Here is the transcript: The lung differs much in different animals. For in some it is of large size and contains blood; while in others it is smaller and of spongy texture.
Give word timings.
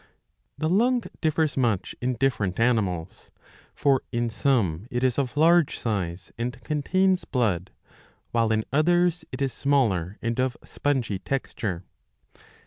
The 0.57 0.67
lung 0.67 1.03
differs 1.21 1.55
much 1.55 1.93
in 2.01 2.15
different 2.15 2.59
animals. 2.59 3.29
For 3.75 4.01
in 4.11 4.31
some 4.31 4.87
it 4.89 5.03
is 5.03 5.19
of 5.19 5.37
large 5.37 5.77
size 5.77 6.31
and 6.39 6.59
contains 6.63 7.23
blood; 7.23 7.69
while 8.31 8.51
in 8.51 8.65
others 8.73 9.25
it 9.31 9.43
is 9.43 9.53
smaller 9.53 10.17
and 10.19 10.39
of 10.39 10.57
spongy 10.65 11.19
texture. 11.19 11.83